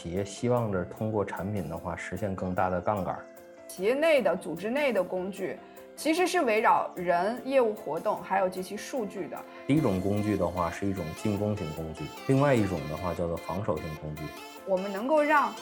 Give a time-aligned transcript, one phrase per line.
[0.00, 3.18] 企业希望着通过产品的话实现更大的杠杆。
[3.68, 5.58] 企业内的、组织内的工具，
[5.94, 9.36] 其实是围绕人、业务活动还有及其数据的。
[9.66, 14.22] 第一种工具的话是一种进攻型工具，另外一种的话叫做防守型工具。
[14.64, 15.52] 我们能够让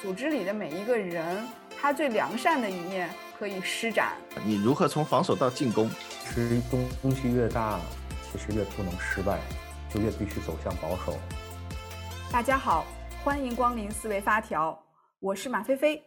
[0.00, 1.44] 组织里的每一个人，
[1.76, 4.12] 他最良善的一面可以施展。
[4.44, 5.90] 你如何从防守到进攻？
[6.20, 6.60] 其实
[7.02, 7.80] 东西越大，
[8.30, 9.40] 其实越不能失败，
[9.92, 11.18] 就越必须走向保守。
[12.30, 12.84] 大家好，
[13.24, 14.78] 欢迎光临思维发条，
[15.18, 16.04] 我是马飞飞，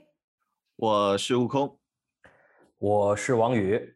[0.75, 1.79] 我是悟空，
[2.77, 3.95] 我是王宇。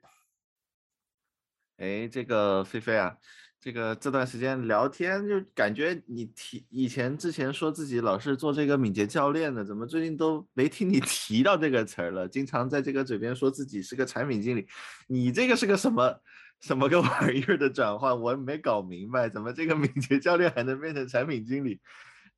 [1.78, 3.16] 哎，这个菲菲啊，
[3.60, 12.28] 这个这段时间聊天就感觉你提以前之前说自己老是做这个敏捷教练的，怎么最近都没听你提到这个词儿了？
[12.28, 14.66] 经常在这个嘴边说自己是个产品经理，
[15.06, 16.20] 你这个是个什么
[16.60, 18.20] 什么个玩意儿的转换？
[18.20, 21.80] 我没搞明白，怎么这个敏捷教练还能变成产品经理？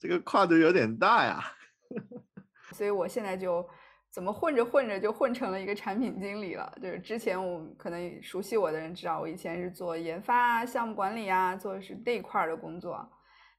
[0.04, 1.42] 这个跨度有点大呀，
[2.76, 3.66] 所以我现在就
[4.12, 6.70] 怎么混着混着就混成了一个产品经理了。
[6.82, 13.10] 就是之前我可能熟悉我的人知道，我以前是做研发啊、项目管理啊，做的是那块的工作。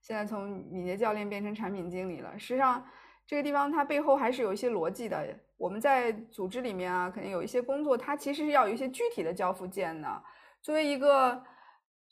[0.03, 2.39] 现在从敏捷教练变成产品经理了。
[2.39, 2.86] 实际上，
[3.27, 5.27] 这个地方它背后还是有一些逻辑的。
[5.56, 10.23] 我们在组织里面啊，肯定有一些工作，它其实是要有一些具体的交付件的。
[10.61, 11.42] 作为一个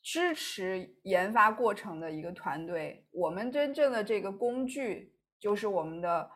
[0.03, 6.29] 支持研发过程的一个团队，我们真正的这个工具就是我们的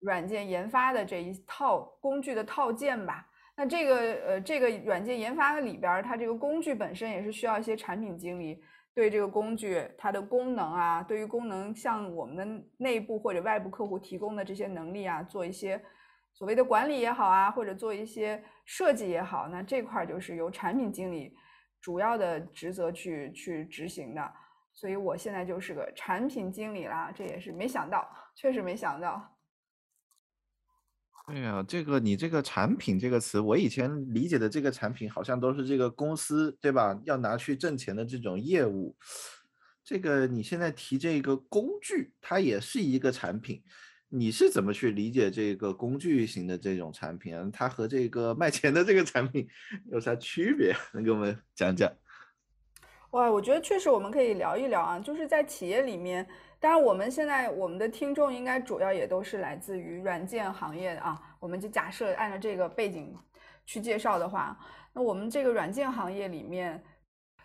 [0.00, 3.26] 软件研发的这一套工具的套件吧。
[3.56, 8.62] 那这个呃，这个软件研发的里边，它这个工具本身也是需要一些产品经理
[8.94, 15.78] 对这个工具它的功能啊，对于功能向我们的内部或者外部客户提供的这些能力啊，做一些
[16.32, 21.36] 所谓的管理也好啊，或者做一些设计也好，那这块就是由产品经理。
[21.80, 24.32] 主要的职责去去执行的，
[24.72, 29.38] 所以我现在就是个产品经理啦，这也是没想到，确实没想到。
[31.26, 37.00] 哎呀，这个你这个产品这个词，我以前理解的这个产品好像都是这个公司对吧？
[37.04, 38.96] 要拿去挣钱的这种业务，
[39.84, 43.62] 这个你现在提这个工具，它也是一个产品。
[44.12, 47.48] 你是怎么去理解这个工具型的这种产品？
[47.52, 49.48] 它和这个卖钱的这个产品
[49.92, 50.74] 有啥区别？
[50.92, 51.88] 能给我们讲讲？
[53.12, 54.98] 哇，我觉得确实我们可以聊一聊啊。
[54.98, 56.26] 就是在企业里面，
[56.58, 61.20] 当然我们现在我们的听众应该主要也都是来自于软件行业啊。
[61.38, 63.16] 我们就假设按照这个背景
[63.64, 64.58] 去介绍的话，
[64.92, 66.82] 那我们这个软件行业里面，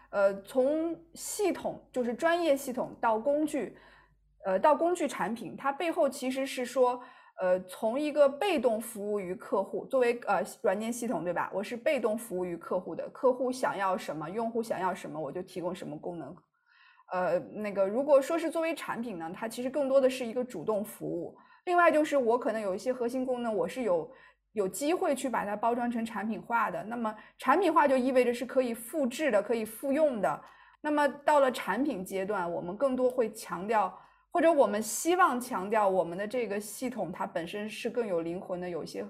[0.10, 3.78] 呃，从系统就是专业系统到工具。
[4.46, 7.02] 呃，到工具产品，它背后其实是说，
[7.42, 11.50] 呃，从一个被动服务于客户，作为呃软件系统，对吧？
[11.52, 16.36] 我是被动服务于客户的，客户想要什么，用户想要什么，我就提供什么功能。
[17.12, 21.36] 呃，那个如果说是作为产品呢，它其实更多的是一个主动服务。
[21.66, 24.12] 另外就是我可能有一些核心功能，我是有
[24.54, 26.84] 有机会去把它包装成产品化的。
[26.84, 30.40] 那么产品化就意味着是可以复制的，可以复用的。
[30.82, 33.92] 那么到了产品阶段，我们更多会强调。
[34.36, 39.02] 或者我们希望强调我们的这个系统，它本身是更有灵魂的，有一些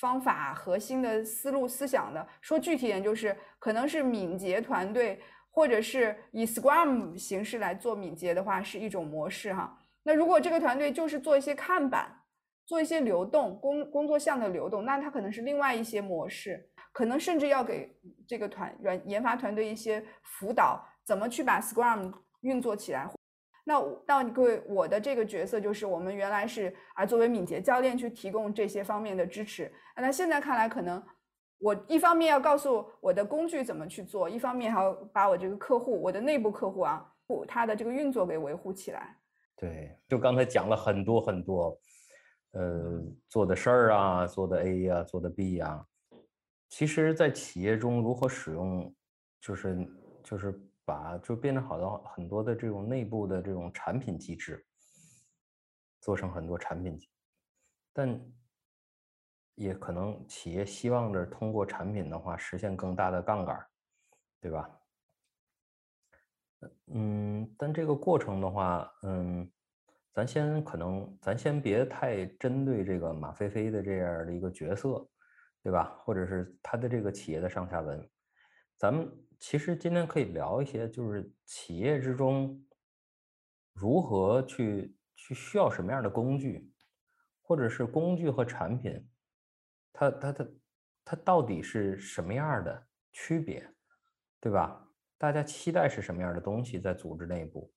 [0.00, 2.26] 方法、核心的思路、思想的。
[2.40, 9.78] 说具体点，就是可能是敏捷团队，或者是以 Scrum 形式来做敏捷的话，是一种模式哈。
[10.04, 12.10] 那如果这个团队就是做一些看板，
[12.64, 17.94] 做一些流动工工作项的流动，那它可能是另外一些模式，可能甚至要给
[18.26, 23.06] 这个团软研发团队一些辅导，怎么去把 Scrum 运作起来。
[23.64, 29.72] 那那各位，我的这个角色就是我们原来是啊，作为敏捷教练去提供这些方面的支持。
[29.96, 31.00] 那现在看来，可能
[31.58, 39.16] 我一方面要告诉我的工具怎么去做，一方面还要把我这个客户，我的内部客户啊，不他的这个运作给维护起来。
[39.54, 41.78] 对，就刚才讲了很多很多，
[42.52, 45.86] 呃，做的事儿啊，做的 A 呀，做的 B 呀，
[46.68, 48.92] 其实，在企业中如何使用，
[49.40, 49.88] 就是
[50.24, 50.60] 就是。
[50.84, 54.66] 把就变成好多很多的这种内部的这种产品机制，
[56.00, 56.98] 做成很多产品，
[57.92, 58.20] 但
[59.54, 63.64] 也可能企业希望着通过产品的话实现更大的杠杆，
[64.40, 64.80] 对吧？
[66.86, 69.48] 嗯，但这个过程的话，嗯，
[70.12, 75.08] 咱先可能咱先别太针对这个马飞飞的这样的一个角色，
[75.62, 75.96] 对吧？
[76.00, 78.10] 或者是他的这个企业的上下文，
[78.76, 79.08] 咱们。
[79.42, 82.64] 其实今天可以聊一些，就是企业之中
[83.72, 86.72] 如何去去需要什么样的工具，
[87.42, 89.04] 或者是工具和产品，
[89.92, 90.48] 它它它
[91.04, 93.68] 它到底是什么样的区别，
[94.40, 94.88] 对吧？
[95.18, 97.68] 大家期待是什么样的东西在组织内部，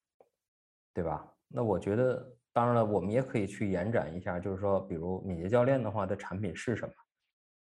[0.94, 1.36] 对吧？
[1.48, 6.94] 那我觉得当然了，我们也可以去延展一下，就是说，比如敏捷教练的话的产品是什么，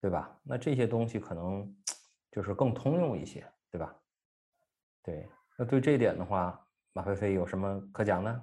[0.02, 0.38] 对吧？
[0.42, 1.74] 那这些东西可能
[2.30, 3.94] 就是更通用一些，对吧？
[5.04, 5.28] 对，
[5.58, 6.58] 那对这一点的话，
[6.94, 8.40] 马飞飞有什么可讲呢？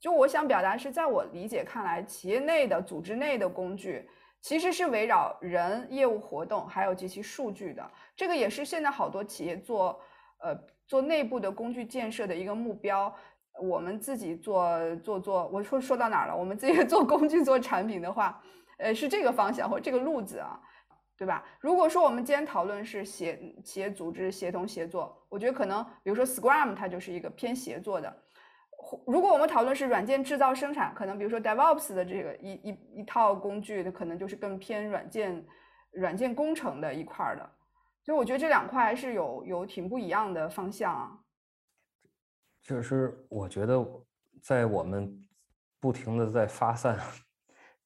[0.00, 4.08] 就我想表达是在我理解看来，企业内的组织内的工具
[4.40, 7.90] 其实是围绕人、业务活动还有及其数据的。
[8.16, 10.00] 这个也是现在好多企业做
[10.38, 10.56] 呃
[10.86, 13.14] 做内部的工具建设的一个目标。
[13.60, 16.34] 我们自己做做做，我说说到哪儿了？
[16.34, 18.42] 我们自己 做工具做产品的话，
[18.78, 20.58] 呃，是这个方向或这个路子啊，
[21.20, 21.44] 对吧？
[21.60, 28.10] 如果说我们今天讨论是协企业组织协同协作，我觉得可能比如说 Scrum 它就是一个偏协作的。
[29.06, 35.46] 如果我们讨论是软件制造生产，可能比如说 DevOps 的这个一一一套工具，它可能就是更偏软件
[35.90, 37.50] 软件工程的一块的。
[38.02, 41.18] 所以我觉得这两块还是有有挺不一样的方向啊。
[42.62, 43.86] 就是我觉得，
[44.42, 45.22] 在我们
[45.78, 46.98] 不停的在发散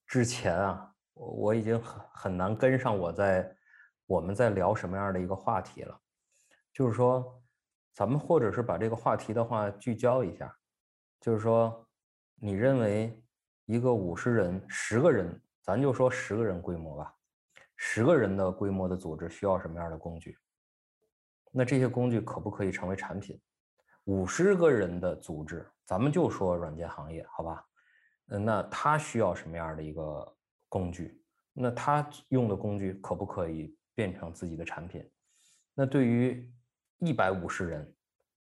[0.07, 3.57] 之前啊，我我已经很很难跟上我在
[4.07, 5.99] 我们在聊什么样的一个话题了。
[6.73, 7.41] 就是说，
[7.93, 10.55] 咱们或者是把这个话题的话聚焦一下，
[11.21, 11.89] 就是说，
[12.35, 13.23] 你认为
[13.67, 17.15] 一个五十人、十个人，咱就说十个人规模吧，
[17.77, 20.37] 十个人的规模的组织需要什么样的工具？
[21.53, 23.41] 那这些工具可不可以成为产品？
[24.07, 27.65] 五十个人的组织，咱们就说软件行业，好吧？
[28.31, 30.37] 嗯，那他需要什么样的一个
[30.75, 31.23] 工具？
[31.53, 35.09] 那他用的工具可不可以变成自己的产品？
[35.73, 36.53] 那对于
[36.99, 37.95] 一百五十人，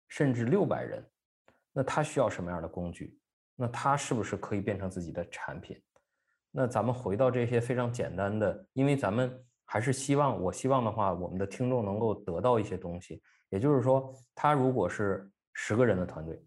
[0.08, 1.02] 甚至六百人，
[1.72, 3.18] 那他需要什么样的工具？
[3.56, 5.82] 那他是不是可以变成自己的产品？
[6.50, 13.22] 那咱们回到这些非常简单的，因为咱们还是希望，我希望的话，我们的听众能够得到一些东西。
[13.48, 16.38] 也就是说，他如果是十个人的团队，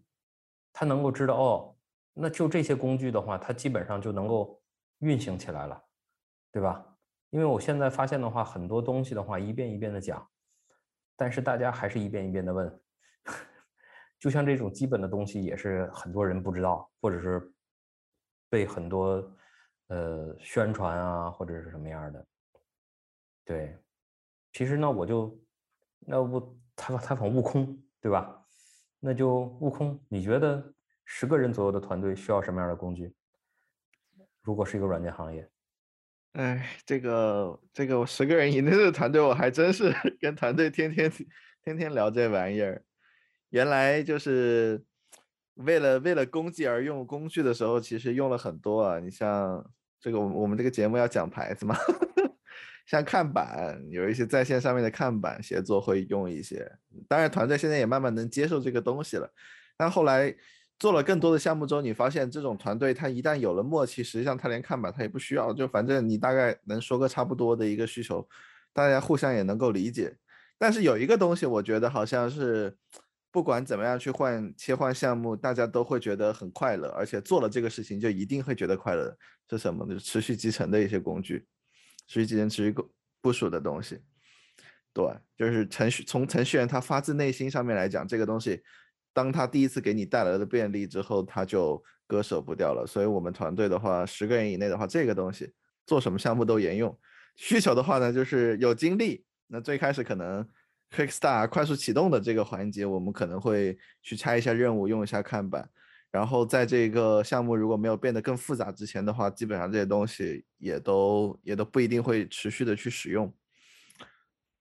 [0.72, 1.76] 他能够知道哦，
[2.14, 4.61] 那就这些工具的话，他基本上就能够
[5.02, 5.84] 运行起来了，
[6.50, 6.84] 对吧？
[7.30, 10.26] 因为我现在发现的话，很多东西的话一遍一遍的讲，
[11.16, 12.80] 但是大家还是一遍一遍的问，
[14.20, 17.52] 就像这种基本的东西也是很多人不知道，或者是
[18.48, 19.36] 被很多
[19.88, 22.26] 呃宣传啊或者是什么样的。
[23.44, 23.76] 对，
[24.52, 25.36] 其实呢，我就
[26.00, 26.40] 那不
[26.76, 28.46] 采访采访悟空，对吧？
[29.00, 30.62] 那就悟空，你觉得
[31.04, 33.12] 十个人左右的团队需要什么样的工具？
[34.42, 35.48] 如果是一个软件行业，
[36.32, 41.10] 哎，这个这个我十个人以内的团队，我还真是 跟团队天天
[41.62, 42.82] 天天聊这玩意儿。
[43.50, 44.82] 原来就是
[45.54, 48.98] 为了为了功绩而用工具的时候，其实用了很多啊。
[48.98, 49.64] 你像
[50.00, 51.76] 这个，我我们这个节目要讲牌子嘛。
[52.86, 56.68] 像看板，有一些在线上面的看板协作会用一些，
[57.08, 59.32] 当然团队现在也慢慢能接受这个东西了。
[59.76, 60.34] 但后来
[60.82, 68.28] 做了更多的项目之后，你发现这种团队他一旦有了默契，实际上他连看板他也不需要，就反正你大概能说个差不多的一个需求，
[68.72, 70.12] 大家互相也能够理解。
[70.58, 72.76] 但是有一个东西，我觉得好像是
[73.30, 79.16] 不管怎么样去换切换项目，大家都会觉得很快乐，而且做了这个事情就一定会觉得快乐。
[79.48, 79.96] 是什么呢？
[80.00, 81.46] 持续集成的一些工具。
[82.08, 82.74] 持续几天持续
[83.20, 84.00] 部署的东西，
[84.92, 85.06] 对，
[85.36, 88.60] 就是程序从程序员他发自内心上面来讲，这个东西，
[89.12, 92.86] 当他第一次给你带来的便利之后，他就割舍不掉了。
[92.86, 95.52] 所以，我们团队的话，十个人以内的话，这个东西
[95.86, 96.98] 做什么项目都沿用。
[97.36, 99.24] 需求的话呢，就是有精力。
[99.46, 100.46] 那最开始可能
[100.90, 105.68] quick start 快速启动的这个环节，我们可能会去拆一下任务，用一下看板。
[106.10, 113.32] 然后在这个项目如果没有变得更复杂之前的话，基本上这些东西也都也都不一定会持续的去使用。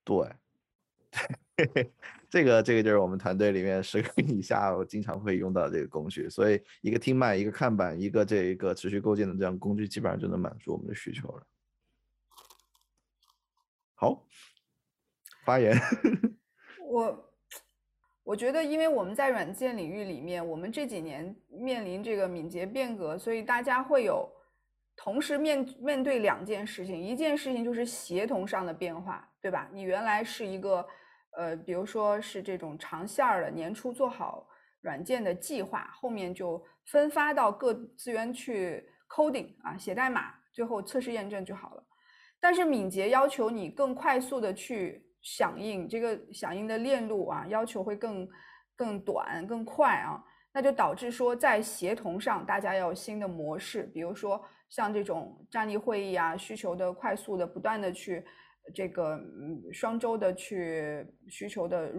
[0.06, 0.16] 对，
[2.30, 11.44] 这个这个就是我们团队里面十个以下我经常会用到这个工具，所以一个听麦，一个看板，一个这一个持续构建的这样工具，基本上就能满足我们的需求了。
[13.96, 14.26] 好，
[15.46, 15.78] 发言。
[16.90, 17.28] 我。
[18.24, 24.30] 我觉得，因为我们在软件领域里面，我们这几年面临这个敏捷变革，所以大家会有
[24.96, 26.96] 同时面面对两件事情。
[26.96, 29.68] 一件事情就是协同上的变化，对吧？
[29.74, 30.88] 你原来是一个，
[31.38, 34.48] 呃，比如说是这种长线儿的，年初做好
[34.82, 41.84] 软件的计划，后面就分发到各资源去 coding 啊，写代码，最后测试验证就好了。
[42.40, 45.08] 但是敏捷要求你更快速的去。
[45.24, 48.28] 响应这个响应的链路啊，要求会更
[48.76, 50.20] 更短更快啊，
[50.52, 58.26] 那就导致说在协同上大家要有新的模式，比如说像这种站立会议啊，需求的快速的不断的去
[58.74, 61.92] 这个嗯双周的去需求的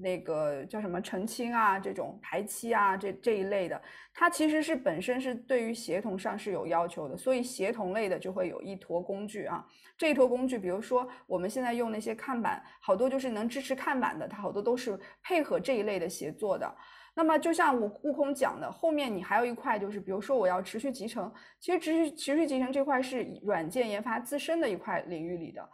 [0.00, 3.80] 那个叫什么澄清啊，这种排期啊，这这一类的，
[4.14, 9.66] 它其实是本身是对于协同上是有要求的，所以协同类的就会有一坨工具啊。
[9.98, 16.74] 这一坨工具，比如说我们现在用那些看板，好多就是能支持看板的，它好多都是配合这一类的协作的。
[17.14, 25.68] 那么就像悟悟空讲的，后面你还有一块就是，比如说我要持续集成，其实持续持续集成这块是软件研发自身的一块领域里的。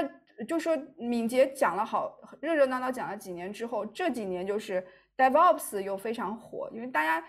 [0.00, 4.84] 那就说敏捷讲了好热热闹闹讲了几年之后，这几年就是
[5.16, 7.24] DevOps 又非常火，因为大家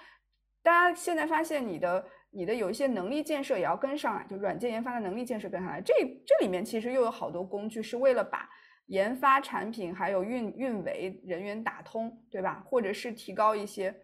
[0.63, 5.79] 大家现在发现你的你的有一些能力建设也要跟上来，就软件研发的能力建设跟上来。
[5.79, 5.93] 这
[6.25, 8.50] 这里面其实又有好多工具是为了把
[8.88, 12.63] 研发产品还有运运维人员打通，对吧？
[12.65, 13.95] 或者是提高一些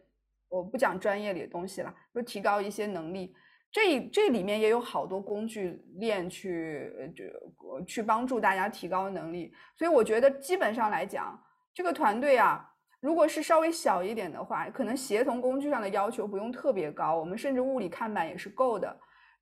[0.50, 3.36] 我不讲专业里的东西了，就提高一些能力。
[3.72, 11.42] 这这里面也有好多工具链去就去帮助大家提高能力，所以我觉得基本上来讲，
[11.74, 18.94] 这个团队啊，如果是稍微小一点的话，可能协同工具上的要求不用特别高，我们甚至物理看板也是够的。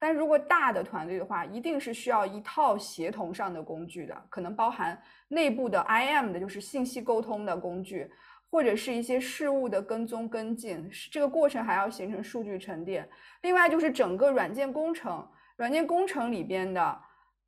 [0.02, 8.10] 但如果大的团队的话，一定是需要一套协同上的工具的，可能包含内部的 IM 的，就是信息沟通的工具。
[8.52, 13.08] 或者是一些事物的跟踪跟进，这个过程还要形成数据沉淀。
[13.44, 15.28] 另外就是整个软件工程，
[15.58, 17.00] 软件工程里边的，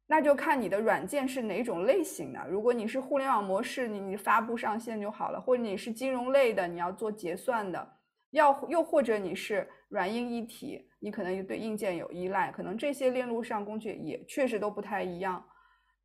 [0.08, 2.40] 那就看你的软件是哪种类型的。
[2.48, 7.88] 如果你是互联网模式，你你发布上线就好了；或者你是金融类的，你要做结算的，
[8.32, 15.44] 要又或者你是软硬一体，你可能对硬件有依赖，可能这些链路上工具也确实都不太一样。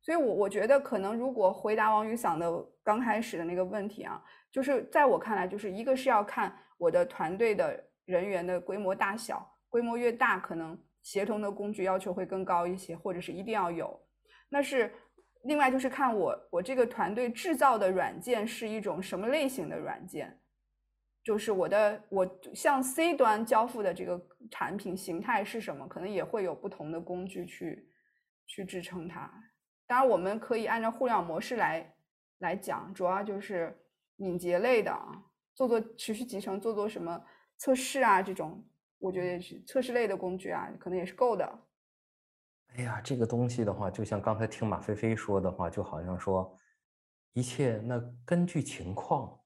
[0.07, 4.23] 所以，我我觉得可能如果回答王宇嗓的刚开始的那个问题啊。
[4.49, 13.99] 就是在我看来，就是一个是要看我的团队的人员的规模大小，规模越大，可能协同的工具要求会更高一些，或者是一定要有。
[14.47, 14.89] 那是
[15.43, 20.39] 另外就是看我我这个团队制造的软件是一种什么类型的软件，
[21.21, 27.89] 就是我的我向 C 端交付的这个产品形态是什么，可能也会有不同的工具去
[28.47, 29.29] 去支撑它。
[29.87, 31.95] 当然，我们可以按照互联网模式来
[32.39, 33.75] 来讲，主要就是。
[34.19, 37.23] 敏捷类的啊，做做持续集成，做做什么
[37.55, 38.67] 测试啊，这种
[38.97, 41.59] 我觉得是测试类的工具啊，可能也是够的。
[42.69, 46.51] 哎呀，这个东西的话，就像刚才听马飞飞说的话，就好像说
[47.33, 49.39] 一切那根据情况，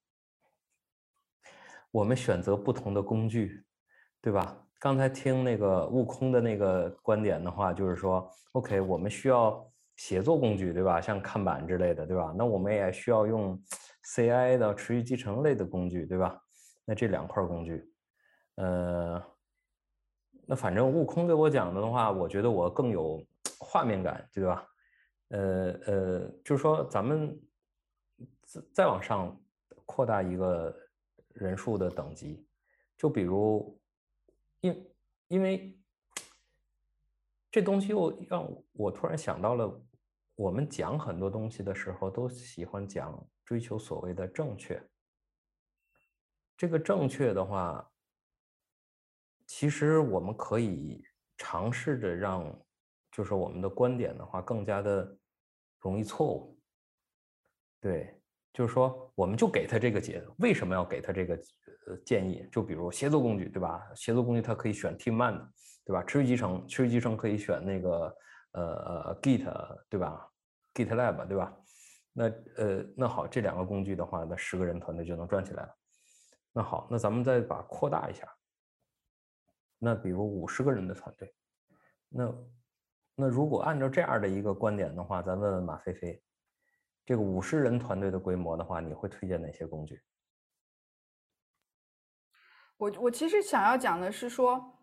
[1.91, 3.65] 我们选择不同的工具，
[4.21, 4.65] 对吧？
[4.79, 10.99] 刚才听那个悟空的那个观点的话，就是说，OK，我们需要协作工具，对吧？
[10.99, 12.33] 像看板之类的，对吧？
[12.37, 13.61] 那我们也需要用。
[14.03, 14.57] C.I.
[14.57, 16.41] 的持续集成类的工具，对吧？
[16.85, 17.87] 那这两块工具，
[18.55, 19.23] 呃，
[20.47, 23.23] 那反正悟空给我讲的话，我觉得我更有
[23.61, 24.67] 画面感，对吧？
[25.29, 27.39] 呃呃，就是说咱们
[28.43, 29.39] 再再往上
[29.85, 30.75] 扩大一个
[31.35, 32.43] 人数的等级，
[32.97, 33.79] 就比如，
[34.61, 34.91] 因
[35.27, 35.79] 因为
[37.51, 39.83] 这东西又让我突然想到了，
[40.35, 43.27] 我们讲很多东西的时候都喜欢讲。
[43.43, 44.81] 追求所谓的正确，
[46.55, 47.85] 这个正确的话，
[49.45, 51.03] 其实我们可以
[51.35, 52.57] 尝试着让，
[53.11, 55.17] 就是我们的观点的话更加的
[55.79, 56.57] 容易错误。
[57.81, 58.17] 对，
[58.53, 61.35] 就是说，我们就给他这个解，为什么要给他这个
[61.87, 62.47] 呃建议？
[62.49, 63.85] 就比如协作工具，对吧？
[63.97, 65.53] 协作工具它可以选 TeamMan 的，
[65.83, 66.03] 对吧？
[66.03, 68.17] 持续集成，持续集成可以选那个
[68.51, 70.29] 呃呃 Git，对吧
[70.73, 71.57] ？GitLab，对吧？
[72.13, 72.25] 那
[72.57, 75.75] 呃，那好，这两个工具的话，那十个人团队就能转起来了。
[76.51, 78.27] 那好，那咱们再把扩大一下。
[79.79, 81.33] 那比如五十个人的团队，
[82.09, 82.35] 那
[83.15, 86.21] 那如果按照这样的一个观点的话，咱问问马飞飞，
[87.05, 90.01] 这个五十人团队的规模的话，你会推荐哪些工具？
[92.77, 94.80] 我我其实想要讲的是说，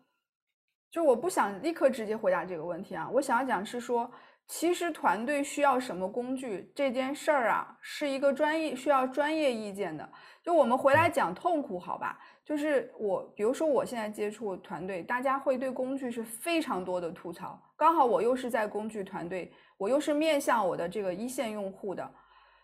[0.91, 4.09] 就我不想立刻直接回答这个问题啊，我想要讲是说。
[4.51, 10.09] 其实团队需要什么工具这件事儿啊，是一个专业需要专业意见的。
[10.41, 12.17] 就我们回来讲痛苦，好吧？
[12.43, 17.61] 就是我，比如说我现在接触团队，大家会对工具是非常多的吐槽。
[17.77, 22.11] 刚好我又是在工具团队，我又是面向我的这个一线用户的。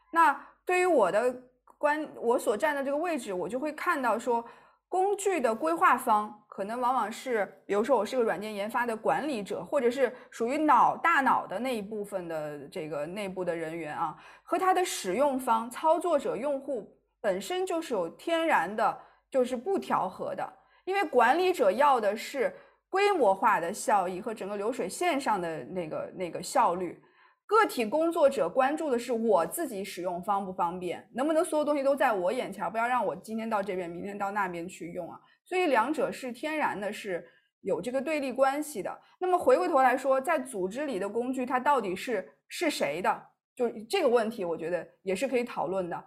[0.09, 1.39] 那对于我的
[1.77, 4.43] 关，我所站的这个位置，我就会看到说，
[4.89, 6.41] 工具的规划方。
[6.55, 18.97] 可能往往是，比如说我是个软件研发的管理者，或者是属于脑大脑的那一部分的这个内部的人员啊，和它的使用方、操作者、用户本身就是有天然的，
[19.29, 20.53] 就是不调和的。
[20.85, 22.55] 因为管理者要的是
[22.89, 26.97] 规模化的效益和整个流水线上的那个那个效率，
[27.45, 35.19] 个体工作者关注的是我自己使用方不方便，能不能所有东西都在我眼前，不要让我今天到这边，明天到那边去用啊。
[35.45, 37.25] 所以两者是天然的，是
[37.61, 38.99] 有这个对立关系的。
[39.19, 43.27] 那么回过头来说，在组织里的工具，它到底是是谁的？
[43.55, 46.05] 就这个问题，我觉得也是可以讨论的，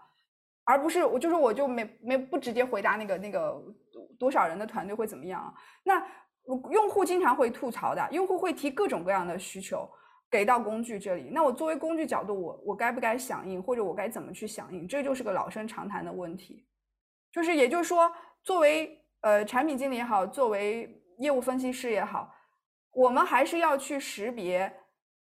[0.65, 3.59] 而不是我就是我就没没不直接回答那个那个
[4.19, 5.55] 多少人的团队会怎么样啊？
[5.85, 6.07] 那
[6.71, 9.89] 用户经常会吐槽的，用户会提各种各样的需求
[10.31, 11.31] 给到工具这里。
[11.33, 14.87] 那我作为工具角度，我我该不该响应，或者我该怎么去响应？
[14.87, 16.67] 这就是个老生常谈的问题。
[17.33, 18.11] 就是也就是说，
[18.43, 22.33] 作为呃产品经理也好，作为业务分析师也好，
[22.93, 24.73] 我们还是要去识别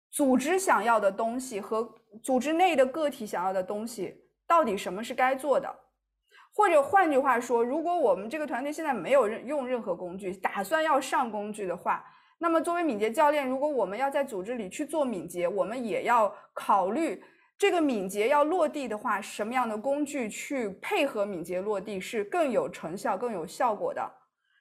[0.10, 1.96] 组织想要的东西和。
[2.24, 4.16] 组织内的个体想要的东西，
[4.48, 5.72] 到底什么是该做的？
[6.52, 12.04] 或者换句话说，如果我们这个团队现在没有任用任何工具，打算要上工具的话，
[12.40, 17.22] 那么作为敏捷教练，如果我们要在组织里去做敏捷，我们也要考虑
[17.58, 24.12] 这个敏捷要落地的话，什么样的工具去配合敏捷落地是更有成效、更有效果的？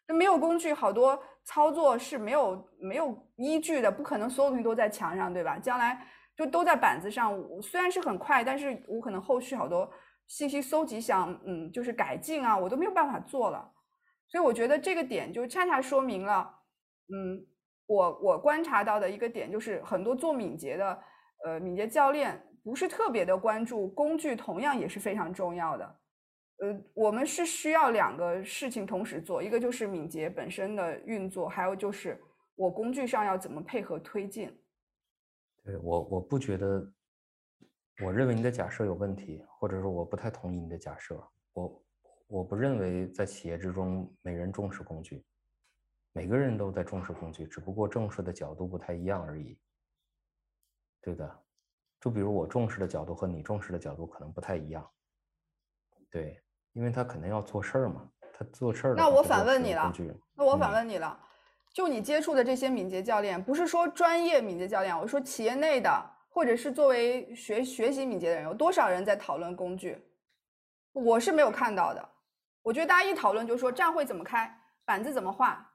[0.09, 5.59] 那没有工具，好多操作是没有没有依据的，不可能所有东西都在墙上，对吧？
[5.59, 6.07] 将来。
[6.37, 9.91] 就都在板子上，我虽然是很快，但是我可能后续好多
[10.27, 13.73] 信息搜集想，嗯，就是改进啊，我都没有办法做了。
[14.29, 16.47] 所以我觉得这个点就恰恰说明了，
[17.09, 17.41] 嗯，
[17.87, 21.03] 我我观察到的一个点就是，很多做敏捷的，
[21.47, 26.01] 呃，敏捷教练不是特别的关注工具，同样也是非常重要的。
[26.57, 32.21] 呃，我们是需要两个事情同时做，一个就是敏捷本身的运作，还有就是
[32.57, 34.53] 我工具上要怎么配合推进。
[35.63, 36.93] 对我，我不觉得，
[38.03, 41.25] 我认为你的假设有问题，或者说我不太同意你的假设。
[41.53, 41.85] 我
[42.27, 45.25] 我不认为在企业之中没人重视工具，
[46.13, 49.57] 每个人都在重视工具，只不过重视的角度不太一样而已。
[51.01, 51.46] 对的，
[52.01, 54.89] 就比如我重视的角度和你重视的角度可能不太一样。
[56.11, 56.41] 对，
[56.73, 58.95] 因为他肯定要做事儿嘛，他做事儿。
[58.95, 59.93] 那我反问你了，
[60.35, 61.19] 那我反问你了。
[61.73, 65.91] 就你接触的这些敏捷教练，不是说专业敏捷教练，我说企业内的，
[66.31, 70.03] 或者是作为学学习敏捷的人，有多少人在讨论工具？
[70.93, 72.09] 我是没有看到的。
[72.63, 74.51] 我觉得大家一讨论就说站会怎么开，
[74.87, 75.71] 板子怎么画，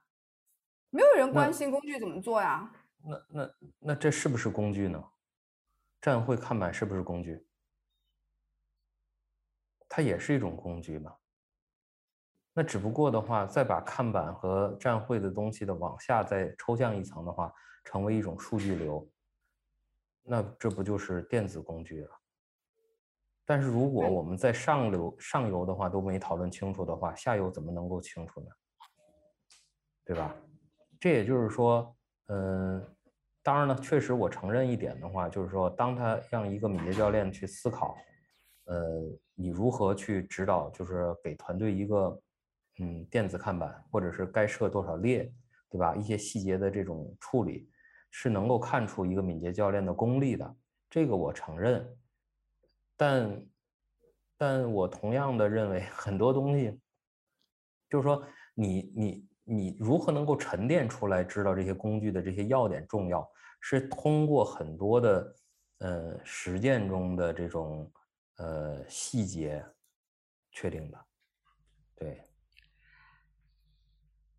[0.90, 2.72] 没有人关心工具怎么做呀。
[3.04, 5.04] 那那那这是不是工具呢？
[6.02, 7.46] 站会看板是不是工具？
[9.88, 11.16] 它也是一种工具嘛。
[12.54, 17.54] 那只不过的话，再把看板和站会的东西的往下再抽象一层的话，
[17.86, 19.10] 成为一种数据流，
[20.24, 22.10] 那这不就是电子工具了？
[23.46, 28.48] 但是如果我们在上流上游的话都没讨论清楚的话，下游怎么能够清楚呢？
[30.04, 30.36] 对吧？
[31.00, 31.96] 这也就是说，
[32.28, 32.96] 嗯，
[33.44, 37.98] 当然了，确实我承认一点的话，就是说，当他让一个敏捷教练去思考，
[38.66, 39.02] 呃，
[39.36, 42.22] 你如何去指导，就是给团队一个。
[42.80, 45.32] 嗯，电子看板或者是该设多少列，
[45.70, 45.94] 对吧？
[45.94, 47.70] 一些细节的这种处理，
[48.10, 50.56] 是能够看出一个敏捷教练的功力的，
[50.90, 51.86] 这个我承认。
[52.96, 53.46] 但，
[54.38, 56.80] 但我同样的认为， 很多东西，
[57.90, 58.24] 就是说，
[58.56, 65.36] 你你你如何能够沉淀出来，知道这些工具的这些要点重要，是通过很多的
[65.80, 67.92] 呃实践中的这种
[68.38, 69.66] 呃细节
[70.52, 71.06] 确定的，
[71.96, 72.22] 对。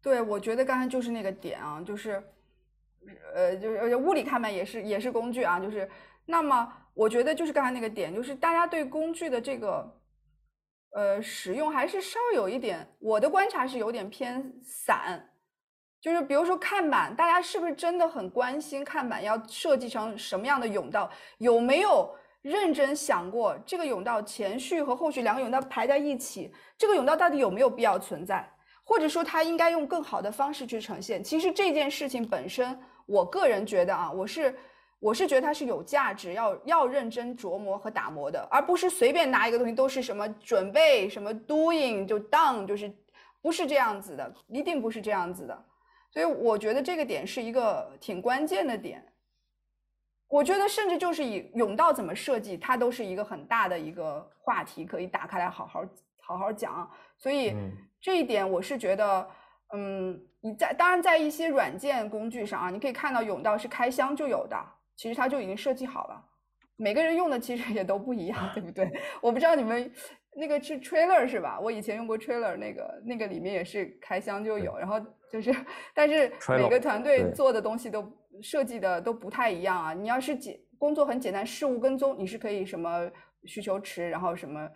[0.01, 2.21] 对，我觉得刚才就是那个点啊，就是，
[3.35, 5.89] 呃，就是而且物理看板也是也是工具啊，就是，
[6.25, 10.02] 那么我觉得就是刚才那个点，就是大家对工具的这个，
[10.93, 15.31] 呃，使用还是稍有一点，我的观察是有点偏散，
[16.01, 21.11] 就是比如说看板，大家是不是真的很关心看板要设计成什么样的甬道？
[21.39, 28.47] 有没有认真想过这个甬道前序和后续两个甬道排在一起，这个甬道到底有没有必要存在？
[28.85, 31.23] 或者说它应该用更好的方式去呈现。
[31.23, 34.55] 其实这件事情本身，我个人觉得啊，我是
[35.03, 42.91] 我是觉得它是有价值，要要认真琢磨和打磨的，而不是随便拿一个东西都是什么准备什么 doing 就 done，就是
[43.41, 45.65] 不是这样子的，一定不是这样子的。
[46.13, 49.05] 所以我觉得这个点是一个挺关键的点。
[50.29, 55.85] 我觉得甚至就是以甬道怎么设计，它都是一个很大的一个话题，可以打开来好好
[56.21, 56.91] 好好讲。
[57.19, 57.55] 所以。
[58.05, 59.31] 这一点我是觉得，
[59.75, 64.57] 嗯，你在当然在一些软件工具上啊，你可以看到甬道是开箱就有的，
[64.97, 66.25] 其实它就已经设计好了。
[66.77, 68.91] 每个人用的其实也都不一样， 对不对？
[69.21, 69.93] 我不知道你们
[70.35, 71.61] 那个是 trailer 是吧？
[71.61, 74.99] 我以前用过 trailer，那个那个里面也是开箱就有，然后
[75.31, 75.55] 就是，
[75.95, 78.05] 但是每个团队做的东西都
[78.43, 79.93] 设计的都不太一样啊。
[79.93, 83.09] 你要是简工作很简单，事务跟踪，你是可以什么
[83.45, 84.69] 需求池，然后什么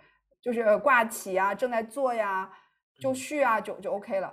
[0.42, 2.48] 就是挂起啊，正在做呀，
[3.00, 4.33] 就绪啊，就就 OK 了。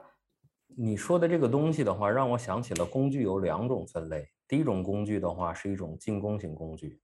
[0.78, 4.28] 你说的这个东西的话，让我想起了工具有两种分类。
[4.54, 7.02] 第一种工具的话是一种进攻型工具，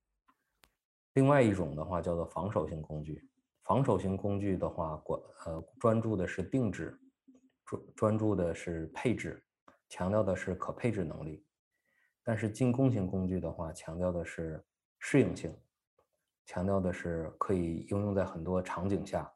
[1.13, 3.27] 另外一种的话叫做防守型工具。
[3.63, 6.95] 防守型工具的话，管呃专注的是定制，
[7.65, 9.43] 专专注的是配置，
[9.87, 11.43] 强调的是可配置能力。
[12.23, 14.63] 但是进攻型工具的话，强调的是
[14.99, 15.51] 适应性，
[16.45, 19.27] 强调的是可以应用在很多场景下，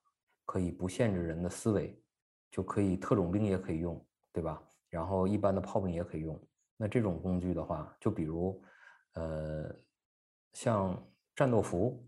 [0.46, 2.00] 可以不限制人的思维，
[2.52, 4.00] 就可以特种兵也可以用。
[4.32, 4.62] 对吧？
[4.90, 6.40] 然后一般的炮兵也可以用。
[6.84, 8.62] 那这种工具的话，就比如，
[9.14, 9.74] 呃，
[10.52, 11.02] 像
[11.34, 12.06] 战斗服，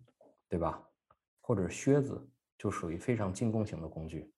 [0.50, 0.84] 对吧？
[1.40, 2.22] 或者靴子，
[2.58, 4.34] 就属于非常进攻型的工具。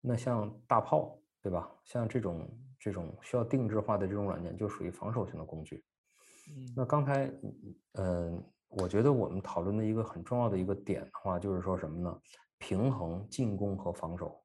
[0.00, 1.70] 那像大炮，对吧？
[1.84, 5.84] 像这种这种需要定制化的这种软件，就属于防守型的工具。
[6.74, 7.30] 那刚才，
[7.98, 12.18] 嗯，我觉得我们讨论的一个很重要的一个点的话，就是说什么呢？
[12.56, 14.39] 平衡进攻和防守。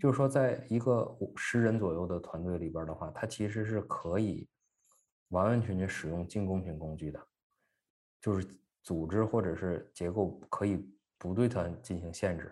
[0.00, 4.48] 就是说，在一个五十人左右的团队里边的话，它其实是可以
[5.28, 7.20] 完完全全使用进攻型工具的，
[8.18, 8.48] 就是
[8.82, 12.50] 组织或者是结构可以不对它进行限制。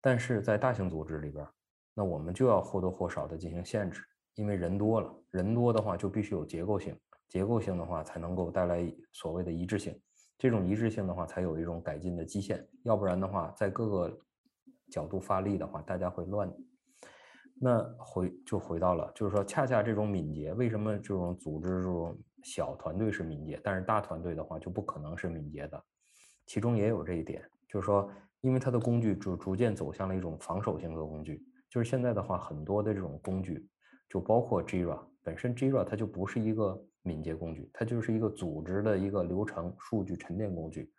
[0.00, 1.46] 但是在大型组织里边，
[1.92, 4.02] 那我们就要或多或少的进行限制，
[4.34, 10.00] 因为人多了，人多的话就必须有结构性，结构性的话才能够带来所谓的一致性，
[10.38, 14.18] 这种一致性的话才有一种改进的基线，要不然的话，在各个。
[14.90, 16.52] 角度发力的话，大家会乱。
[17.60, 25.84] 那回就回到了，就是说，恰恰这种敏捷，为什么这种组织这种小团队是敏捷，但是大团队的话就不可能是敏捷的？
[26.46, 28.08] 其中也有这一点，就是说，
[28.42, 31.44] 因为它的工具逐逐渐走向了一种防守性的工具。
[31.68, 33.68] 就是现在的话，很多的这种工具，
[34.08, 40.90] 就包括 Jira 本身，Jira 它就不是一个敏捷工具，它就是一个组织的一个流程数据沉淀工具。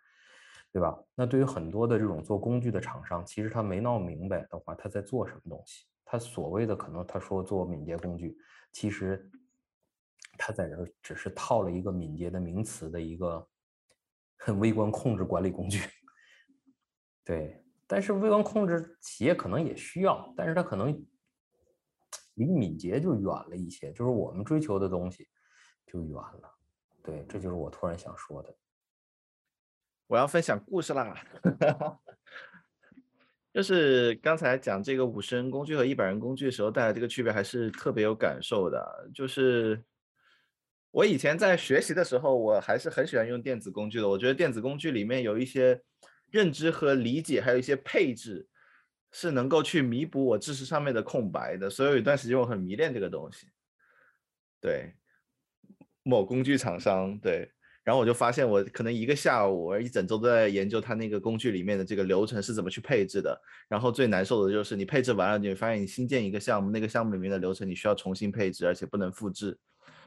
[0.71, 0.97] 对吧？
[1.15, 5.86] 那对于很多的这种做工具的厂商，其实他没闹明白的话，他在做什么东西？
[6.05, 8.38] 他所谓的可能他说做敏捷工具，
[8.71, 9.29] 其实
[10.38, 13.47] 他在这儿只是套了一个敏捷的名词的一个
[14.38, 15.79] 很微观控制管理工具。
[17.25, 20.91] 对，但是微观控制企业可能也需要，但是他可能
[22.36, 25.27] 离敏捷就远了一些，就是我们追求的东西
[25.86, 26.51] 就远了。
[27.03, 28.55] 对，这就是我突然想说的。
[30.10, 31.15] 我要分享故事啦，
[33.54, 39.08] 就是刚才讲这个五十人工具和一百人工具的时候带来这个区别，还是特别有感受的。
[39.13, 39.80] 就是
[40.89, 44.10] 我以前在学习的时候，我还是很喜欢用电子工具的。
[44.10, 45.80] 我觉得电子工具里面有一些
[46.32, 48.48] 认知和理解，还有一些配置，
[49.12, 51.69] 是能够去弥补我知识上面的空白的。
[51.69, 53.48] 所以有一段时间我很迷恋这个东西。
[54.60, 54.95] 对，
[56.02, 57.52] 某工具厂商对。
[57.89, 63.36] 然后我就发现，我可能一个下午，我一整周都在研究它那个工具里面的这个流程是怎么去配置的。
[63.67, 69.58] 然后最难受的就是你配置完了，你发现你新建一个项目，那个项目里面的流程你需要重新配置，而且不能复制。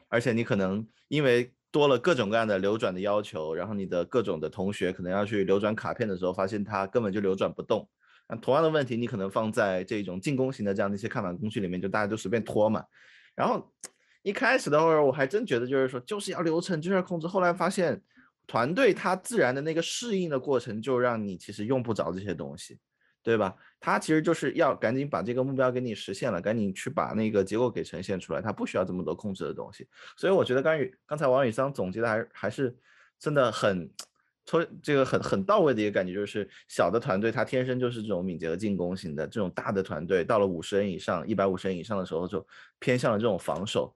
[0.07, 7.85] 而且你可能因为多了各种各样的流转的要求，然后你的各种的同学可能要去流转卡片的时候，发现它根本就流转不动。
[8.29, 12.81] 那同样的问题，你可能放在这种进攻型的这样的一些看板工具里面，就大家都随便拖嘛。
[13.35, 13.69] 然后。
[14.23, 17.27] 一开始的时候，我还真觉得就是说，就是要流程，就是要控制。
[17.27, 18.01] 后来发现，
[18.47, 22.79] 团队它自然的那个适应的过程，就让你其实用不着这些东西，
[23.21, 23.55] 对吧？
[23.79, 29.87] 它其实就是要赶紧把这个目标给你实现了，赶紧去把那个结果给呈现出来，它不需要这么多控制的东西。
[30.17, 32.75] 所以我觉得刚宇刚才王宇桑总结的还还是
[33.19, 33.89] 真的很。
[34.45, 42.45] 从这个很很到位的一个感觉，就是小的团队它天生就是这种敏捷和进攻型的，这种大的团队到了五十人以上、一百五十人以上的时候，就
[42.77, 43.95] 偏向了这种防守。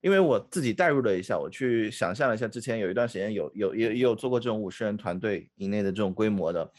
[0.00, 6.72] 因为我自己代入了一下，我去想象了一下，之前有一段时间有有也也有做过这种五十人团队以内的这种规模的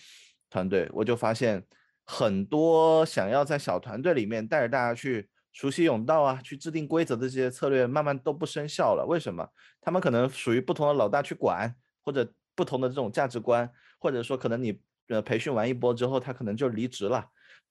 [0.49, 1.61] 团队，我就发现
[2.05, 9.05] 很多想要在小团队里面带着大家去熟悉甬道啊，去制定规则的这些策略，慢慢都不生效了。
[9.05, 9.45] 为什么？
[9.81, 12.31] 他们可能属于不同的老大去管，或者。
[12.61, 17.25] 不同的这种价值观，或者说可能你呃培训完一波之后，他可能就离职了，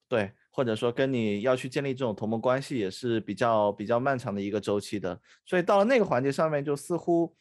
[0.08, 7.32] 对，或者说跟你要去建立这种同盟关系也是比较比较漫长的一个周期的，所以到了那个环节上面，就似乎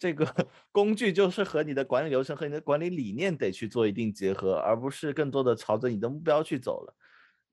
[0.00, 0.26] 这个
[0.72, 6.94] 工具就是和你的管理流程和你的管理理念得去做一定结合，而不是更多的朝着你的目标去走了，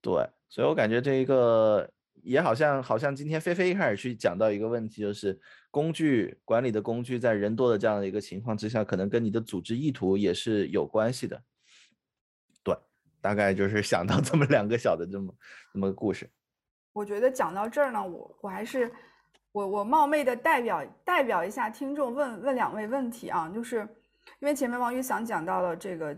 [0.01, 1.87] 对，所以我感觉这一个。
[2.23, 5.39] 也好像好像今天菲菲一开始去讲到一个问题，就是
[5.77, 11.39] 工具管理的工具在人多的这样的一个情况之下，可能跟你的组织意图也是有关系的。
[12.63, 12.75] 对，
[13.21, 15.31] 大概就是想到这么两个小的这么
[15.71, 16.27] 这么个故事。
[16.93, 18.91] 我觉得讲到这儿呢，我我还是
[19.51, 23.87] 我我冒昧的代表代表一下听众问问两位问题啊，就是
[24.39, 26.17] 因为前面王宇想讲到了这个，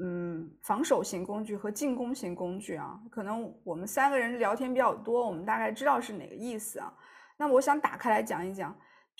[0.00, 6.94] 嗯，防守型工具和进攻型工具啊，可能我们三个人聊天比较多，我们大概知道是哪个意思啊。
[7.36, 8.72] 那么我想打开来讲一讲，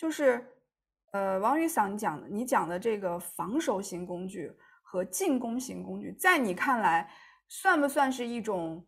[0.03, 0.45] 就是
[1.13, 7.09] 呃，王宇想讲的，你讲的这个防守型工具和进攻型工具，在你看来
[7.47, 8.85] 算不算是一种？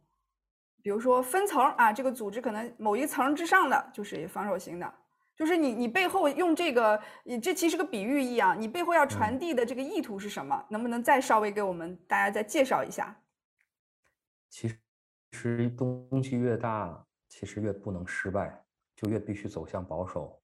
[0.83, 4.93] 比如说分层啊，这个组织可能某一层之上的就是防守型的，
[5.37, 10.65] 就是你你背后用这个，你这其实个比喻意啊，你背后要传递的这个意图是什么？
[10.69, 13.15] 能不能再稍微给我们大家再介绍一下？
[14.49, 14.77] 其实，
[15.31, 18.61] 其实东西越大，其实越不能失败，
[18.97, 20.41] 就越必须走向保守。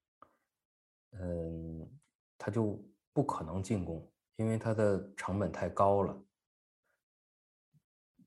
[1.20, 1.90] 嗯，
[2.38, 6.18] 它就不可能进攻，因为它的成本太高了。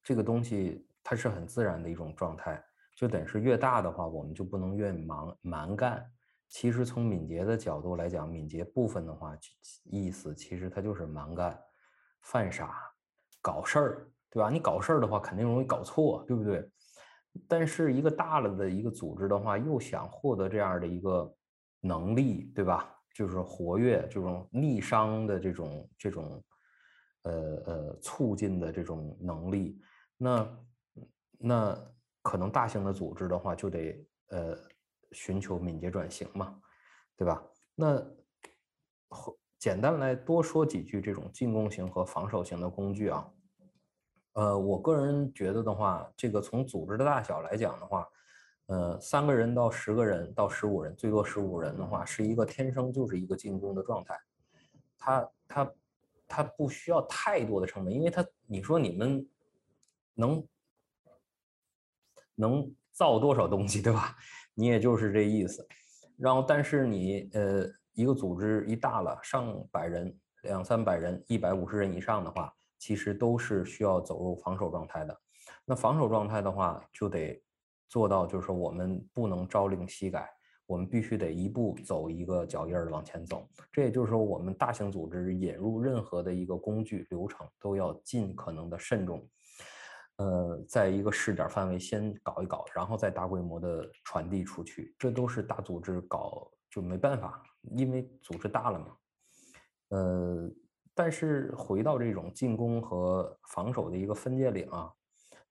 [0.03, 0.87] 这个东西。
[1.07, 2.65] 它是很自然的一种状态，
[2.97, 6.03] 就等于是越大的话，我们就不能越蛮蛮干。
[6.49, 9.37] 其实从敏捷的角度来讲，敏捷部分的话，
[9.85, 11.63] 意思其实它就是蛮干、
[12.23, 12.91] 犯傻、
[13.43, 14.49] 搞事儿，对吧？
[14.49, 16.67] 你搞事儿的话，肯定容易搞错，对不对？
[17.47, 21.37] 但是一个大了的一个组织的话，又想获得这样的一个
[21.85, 22.93] 能力，对吧？
[23.15, 26.45] 就是活跃这种逆商的这种这种，
[27.23, 27.33] 呃
[27.67, 29.81] 呃，促进的这种能力，
[30.17, 30.59] 那。
[31.47, 31.79] 那
[32.23, 34.57] 可能大型的组织的话，就得呃
[35.13, 36.59] 寻求敏捷转型嘛，
[37.19, 37.43] 对吧？
[37.75, 38.03] 那
[39.59, 43.31] 简单来多说几句这种进攻型和防守型的工具啊。
[44.35, 48.09] 呃，我个人觉得的话，这个从组织的大小来讲的话，
[48.67, 54.19] 呃，三个人到十个人到十五人，最多十五人的话，是一个天生就是一个进攻的状态。
[54.99, 55.73] 他他
[56.27, 59.29] 他不需要太多的成本，因为他你说你们
[60.15, 60.47] 能。
[62.37, 64.17] 能造多少东西，对吧？
[64.55, 65.65] 你也就是这意思。
[66.17, 75.17] 然后，但是你呃，一个组织一大了，上百人、两三百人、一百五十人以上的话，其实都是需要走入防守状态的。
[75.65, 77.41] 那防守状态的话，就得
[77.95, 80.29] 做到，就是说我们不能朝令夕改，
[80.67, 83.49] 我们必须得一步走一个脚印儿往前走。
[83.71, 89.25] 这也就是说，我们大型组织引入任何的一个工具流程，都要尽可能的慎重。
[90.17, 97.41] 呃，在一个试点范围先搞一搞，然后再大规模的传递出去，这都是大组织搞就没办法，
[97.77, 98.87] 因为组织大了嘛。
[99.91, 100.51] 呃，
[100.97, 104.93] 但是回到这种进攻和防守的一个分界岭啊，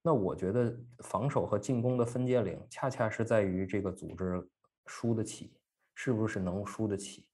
[0.06, 4.46] 那我觉得防守和进攻的分界岭，恰恰是在于这个组织
[4.86, 5.58] 输得起，
[5.96, 7.26] 是不是能输得起？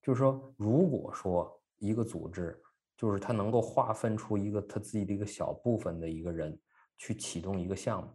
[0.00, 2.56] 就是说，如果说一个组织，
[2.96, 6.56] 就是他能够划分出一个他自己的一个小部分的一个人
[6.96, 8.08] 去启动一个项目，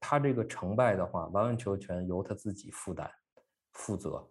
[0.00, 3.10] 他这个成败的话，完完全全由他自己负担
[3.74, 4.26] 负责。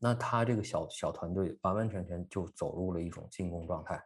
[0.00, 4.02] 那他这个小小团队完完全全就走入了一种进攻状态，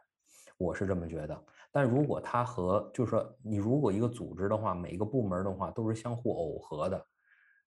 [0.57, 1.45] 我是这么觉得。
[1.71, 7.05] 但如果他和就是说你如果一个组织的话，每一个部门的话都是相互耦合的，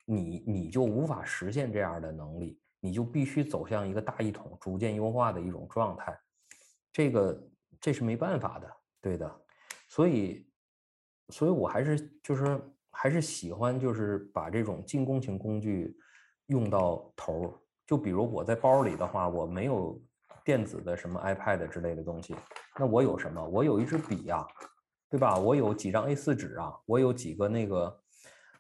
[0.05, 6.15] 你你就无法实现这样的能力，你就必须走向一个大一统、逐渐优化的一种状态。
[6.93, 7.49] 这个
[7.81, 9.41] 这是没办法的，对的，
[9.89, 10.47] 所以，
[11.31, 15.97] 所以我还是就是还是喜欢就是把这种进攻型工具
[16.47, 17.55] 用到头儿。
[17.87, 20.01] 就比如我在包里的话，我没有
[20.45, 22.37] 电子的什么 iPad 之类的东西，
[22.79, 23.43] 那我有什么？
[23.49, 24.47] 我有一支笔呀，
[25.09, 25.39] 对吧？
[25.39, 28.01] 我有几张 A4 纸啊，我有几个那个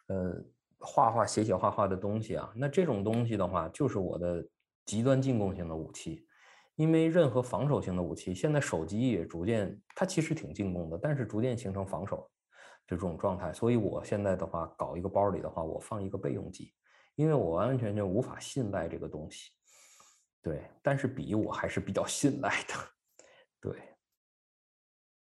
[0.08, 0.44] 呃
[0.78, 2.50] 画画写写画画的东西啊。
[2.56, 4.44] 那这种东西的话，就是我的
[4.86, 6.26] 极端进攻型的武器。
[6.76, 12.28] 因为任何防守型的武器，现在手机也逐渐，它其实挺进攻的，但是逐渐形成防守
[12.84, 13.52] 这种状态。
[13.52, 16.72] 所以我现在的话，搞一个包里的话，我放一个备用机，
[17.14, 19.52] 因为我完完全全无法信赖这个东西。
[20.44, 22.74] 对，但是笔我还是比较信赖的。
[23.60, 23.72] 对，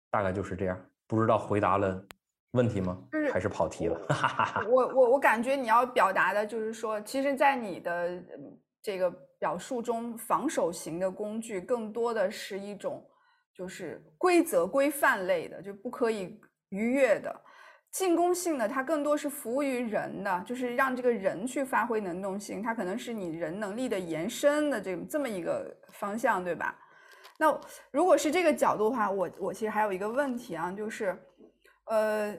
[0.10, 0.86] 大概就是这样。
[1.08, 2.06] 不知道回答了
[2.52, 3.02] 问题吗？
[3.32, 3.98] 还是跑题了？
[4.68, 8.22] 我我我感觉你要表达的就是说，其实，在你的。
[8.86, 13.02] 这个表述中，防守型的工具更多的是一种，
[13.54, 17.32] 就是规则规范类的，就不可以逾越的；
[17.94, 26.78] 进攻性的，它更多是服务于人的，就是让这个人去发挥能动性，它可能是你人能力的延伸的这这么一个方向，对吧？
[27.38, 27.56] 那
[27.92, 31.18] 如果是这个角度的话，我我其实还有一个问题啊，就是，
[31.86, 32.36] 呃，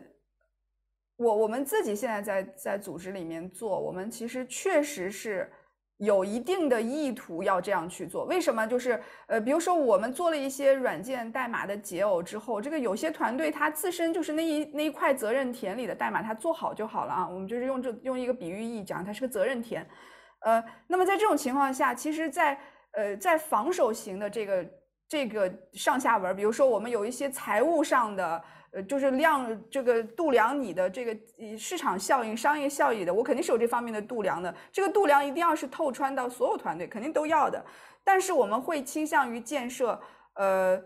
[1.16, 5.50] 我我们自己现在在在组织里面做，我们其实确实是。
[5.98, 8.24] 有一定的意图要这样去做。
[8.24, 8.66] 为什么？
[8.66, 17.28] 就是呃，比如说我们做了一些软件代码的解耦之后，这个有些团队它自身就是那一那一块责任田里的代码，它做好就好了啊。
[17.28, 19.86] 我们就是用这用一个比喻意义讲，它是个责任田。
[20.40, 22.58] 呃，那么在这种情况下，其实，在
[22.92, 24.66] 呃在防守型的这个
[25.08, 28.44] 这个上下文，比如说我们有一些财务上的。
[28.74, 31.16] 呃，就是量这个度量你的这个
[31.56, 34.54] 市场效应、商业效益的，我肯定是有这方面的度量的。
[34.72, 37.64] 这个度量一定要是透穿到所有团队，肯定都要的。
[38.02, 40.00] 但是我们会倾向于建设，
[40.34, 40.82] 呃。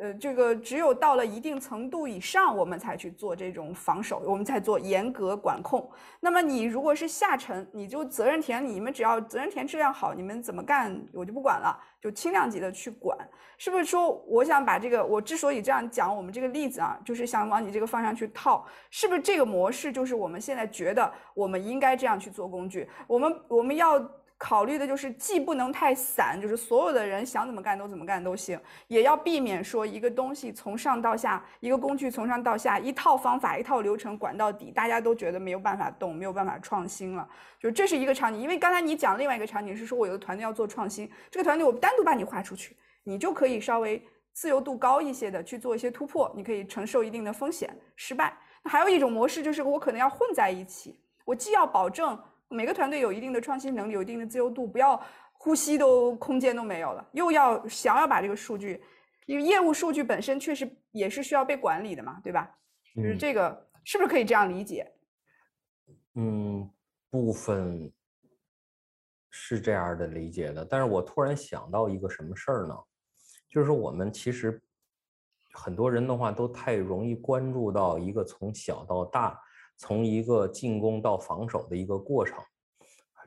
[0.00, 5.90] 呃，这个只有到了一定程度以上，我们才去做这种防守，我们才做严格管控。
[6.20, 13.18] 那么你如果是下沉，你就责任田，你们只要责任田质量好，你们怎么干我就不管了，就轻量级的去管，
[13.56, 23.98] 是不是说我想把这个，我之所以这样讲我们这个例子啊，就是想往你这个方向去套，是不是这个模式就是我们现在觉得我们应该这样去做工具，我们我们要。
[24.38, 37.28] 考虑的就是既不能太散，就是所有的人想怎么干都怎么干都行，也要避免说一个东西从上到下，一个工具从上到下，一套方法一套流程管到底，大家都觉得没有办法动，没有办法创新了。
[37.58, 44.00] 就这是一个场景，因为刚才你讲另外一个场景是说我有的团队要做创新，这个团队我单独把你划出去，你就可以稍微
[44.32, 48.38] 自由度高一些的去做一些突破，你可以承受一定的风险失败。
[48.62, 52.16] 那还有一种模式就是我可能要混在一起，我既要保证。
[52.48, 55.00] 每个团队有一定的创新能力，有一定的自由度，不要
[55.32, 57.06] 呼吸都空间都没有了。
[57.12, 58.82] 又要想要把这个数据，
[59.26, 62.50] 因为业务数据本身确实也是需要被管理的嘛，对吧？
[62.96, 64.90] 就是这个是不是可以这样理解？
[66.14, 66.68] 嗯，
[67.10, 67.92] 部分
[69.30, 70.64] 是这样的理解的。
[70.64, 72.74] 但是我突然想到一个什么事儿呢？
[73.48, 74.60] 就是说我们其实
[75.52, 79.38] 很多人的话都太容易关注到一个从小到大。
[79.78, 82.36] 从一个进攻到防守的一个过程，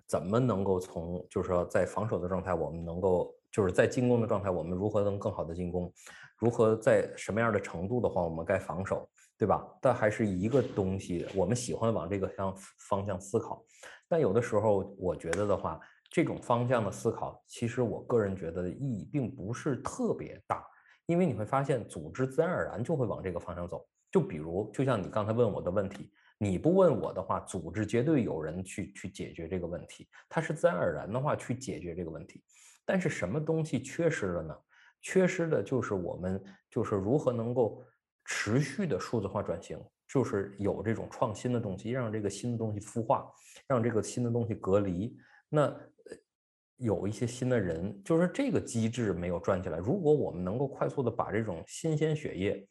[0.06, 5.92] 怎么能够从就是说在防守的状态，我们能够就是在进攻的状态，我们如何能更好的进攻？
[6.38, 9.66] 如何在什么样的程度的话，我们该防守，对吧？
[9.80, 12.54] 但还是一个东西，我们喜欢往这个向
[12.90, 13.64] 方向思考。
[14.10, 20.66] 但有的时候，我觉得的话，这种方向的思考，其实我个人觉得意义并不是特别大，
[21.06, 23.88] 因为你会发现，组织自然而然就会往这个方向走。
[24.12, 26.12] 就比如，就像你刚才问我的问题。
[26.44, 32.44] 你不问我的话，组织绝对有人去去解决这个问题，它是自然而然的话去解决这个问题。
[32.84, 34.58] 但是什么东西缺失了呢？
[35.04, 37.86] 缺失的就是我们就是如何能够
[38.26, 43.32] 持续的数字化转型，就是有这种创新的东西，让这个新的东西孵化，
[43.68, 45.16] 让这个新的东西隔离。
[45.48, 45.72] 那
[46.78, 49.78] 有一些新的人，就是这个机制没有转起来。
[49.78, 52.68] 如果我们能够快速的把这种新鲜血液，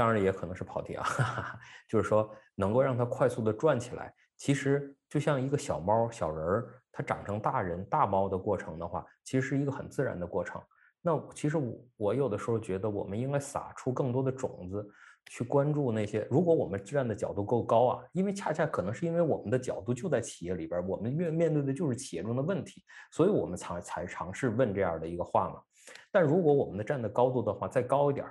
[0.00, 1.04] 当然也可能是跑题啊，
[1.86, 4.10] 就是说能够让它快速的转起来。
[4.38, 10.58] 其实就像一个小猫、小人儿，它长成大人、大猫的过程的话，其实是一个很自然的过程。
[11.02, 14.90] 那其实我我有的时候觉得，我们应该撒出更多的种子，
[15.26, 16.26] 去关注那些。
[16.30, 22.82] 如果我们站的角度够高啊，因为恰恰可能是因为我们的角度就在企业里边，我们面面对的就是企业中的问题，
[23.12, 25.60] 所以我们才才尝试问这样的一个话嘛。
[26.10, 28.26] 但如果我们的站的高度的话再高一点，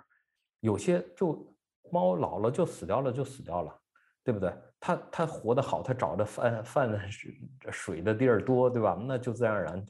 [0.62, 1.46] 有些就。
[1.92, 3.76] 猫老了就死掉了，就死掉了，
[4.24, 4.54] 对不对？
[4.80, 7.34] 它它活得好，它找的饭饭水
[7.72, 8.98] 水的地儿多，对吧？
[9.08, 9.86] 那就自然而然，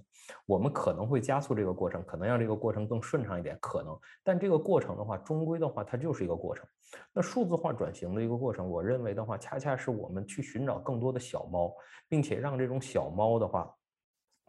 [0.46, 3.98] 我们可能会加速这个过程，可能让这个过程更顺畅一点，可能。
[4.24, 6.66] 但这个过程的话，终归的话，它就是一个过程。
[7.14, 11.72] 那数字化转型的一个过程，我认为的话，恰恰是我们去寻找更多的小猫，
[12.08, 13.72] 并且让这种小猫的话。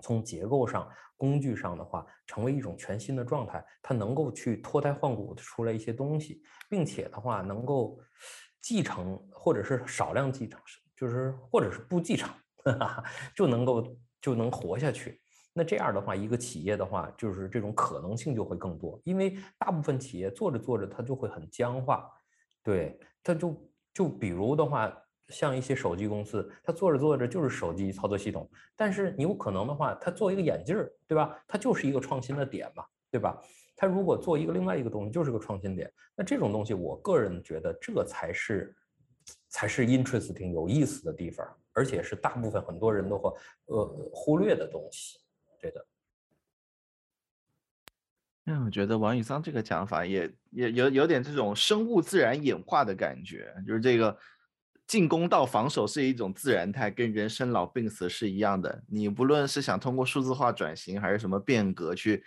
[0.01, 7.99] 从结构上、工具上的话，成为一种全新的状态，它能够去脱胎换骨出来一些东西，并且的话能够
[8.61, 10.61] 继承或者是少量继承，
[10.97, 12.29] 就是或者是不继承，
[13.37, 15.21] 就能够就能活下去。
[15.53, 22.11] 那这样的话，一个企业的话，就是这种可能性就会更多，因为大部分企业做着做着它就会很僵化，
[22.63, 24.93] 对，它就就比如的话。
[25.31, 31.41] 像一些手机公司，它做着做着就是手机操作系统，但是你有可能的话，它做一个眼镜儿，对吧？
[31.47, 33.41] 它就是一个创新的点嘛，对吧？
[33.77, 35.91] 它如果做一个另外一个东西，就是个创新点。
[36.15, 38.77] 那这种东西，我个人觉得这才是
[39.49, 43.33] 才是 interesting 有意思的地方，而且是大部分很多人都会
[43.67, 45.19] 呃忽略的东西，
[45.61, 45.87] 对的。
[48.43, 54.17] 那我觉得王宇桑这个讲法也也有有点这种生物自然演化的感觉，就是这个。
[54.91, 58.83] 进攻到防守是一种自然态，跟人生老病死是一样的。
[58.89, 62.21] 你不论是想通过数字化转型，还是什么变革去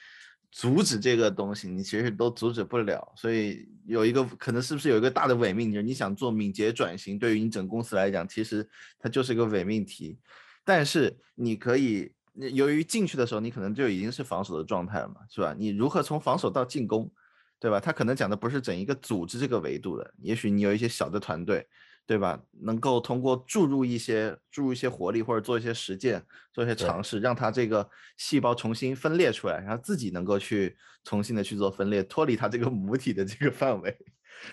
[0.49, 3.05] 阻止这个东西，你其实都阻止不了。
[3.18, 5.82] 所以有一个可能是不是有一个大的伪命题？
[5.82, 8.66] 你想做敏捷转型，对于你整公司来讲，其实
[8.97, 10.18] 它就是一个伪命题。
[10.64, 12.14] 但是你可以
[12.53, 15.53] 由于进去的时候你可能就已经是防守的状态了嘛，是吧？
[15.59, 17.11] 你如何从防守到进攻，
[17.59, 17.78] 对吧？
[17.78, 21.68] 他可能讲的不是整一个组织这个维度的，也许你有一些小的团队。
[22.06, 22.43] 对吧？
[22.62, 30.76] 能够通过注入一些注入一些活力，或者做一些实践，做一些尝试，让它这个细胞重新分裂出来，然后自己能够去
[31.06, 33.97] 重新的去做分裂，脱离它这个母体的这个范围，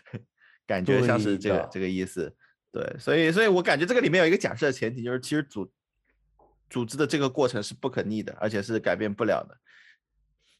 [0.64, 2.32] 感觉像是这个这个意思。
[2.72, 5.68] 对，所以所以我感觉这个里面有一个假设的前提，就是其实组
[6.68, 9.59] 组织的这个过程是不可逆的，而且是改变不了的，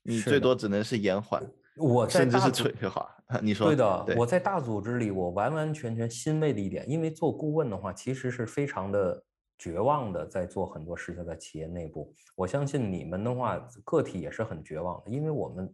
[0.03, 1.41] 你最多只能是延缓。
[1.77, 3.09] 我在甚至是退化，
[3.43, 4.15] 你说对的。
[4.17, 9.23] 我在大组织里，我完完全全欣慰的一点，因为做顾问的话，其实是非常的
[9.57, 12.13] 绝望的，在做很多事情，在企业内部。
[12.35, 15.73] 我相信你们的话，个体也是很绝望的，因为我们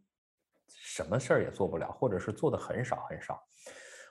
[0.69, 3.41] 什么事儿也做不了，或者是做的很少很少。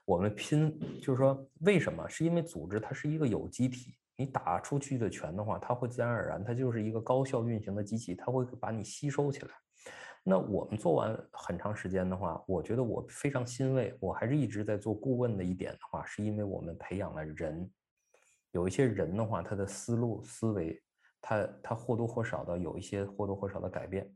[0.05, 2.07] 我们拼，就是说，为什么？
[2.07, 9.49] 是因为组织它是一个有机体，你打出去的拳的话，它会自然而然，它就是一个高效运行的机器，它会把你吸收起来。
[10.27, 13.95] 那我们做完很长时间的话，我觉得我非常欣慰。
[13.99, 17.71] 我还是一直在做顾问的一点的话，是因为我们培养了人，
[18.49, 20.81] 有一些人的话，他的思路思维，
[21.21, 24.11] 他他或多或少的有一些或多或少的改变。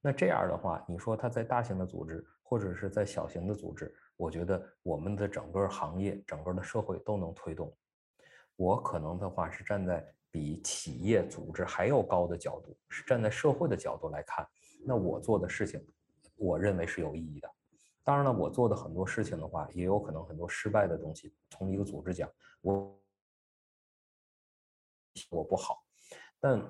[0.00, 7.76] 那这样的话，你说他在大型的组织或者是在小型的组织，我觉得我们的整个行业、整个的社会都能推动。
[8.54, 14.46] 我可能的话是站在比企业组织还要高的角度，是站在社会的角度来看。
[14.84, 15.84] 那我做的事情，
[16.36, 17.50] 我认为是有意义的。
[18.02, 21.34] 当然了，我做的很多事情的话，也有可能很多失败的东西。
[21.50, 23.00] 从一个组织讲，我
[25.28, 25.84] 我不好，
[26.40, 26.60] 但